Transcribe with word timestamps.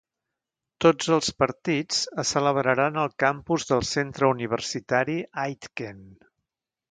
Tots 0.83 1.09
els 1.15 1.27
partits 1.41 1.99
es 2.23 2.31
celebraran 2.37 2.97
al 3.01 3.13
campus 3.25 3.67
del 3.73 3.85
Centre 3.89 4.29
Universitari 4.37 5.19
Aitken. 5.45 6.01